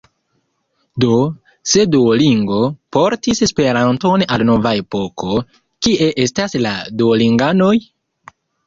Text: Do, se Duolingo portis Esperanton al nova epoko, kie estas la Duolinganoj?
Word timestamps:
Do, 1.03 1.17
se 1.73 1.85
Duolingo 1.97 2.63
portis 2.97 3.43
Esperanton 3.49 4.27
al 4.39 4.47
nova 4.53 4.75
epoko, 4.81 5.39
kie 5.85 6.13
estas 6.27 6.61
la 6.67 6.77
Duolinganoj? 7.03 7.75